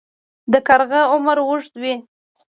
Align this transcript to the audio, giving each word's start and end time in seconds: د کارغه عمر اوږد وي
د 0.51 0.53
کارغه 0.67 1.01
عمر 1.13 1.37
اوږد 1.43 1.73
وي 1.81 1.95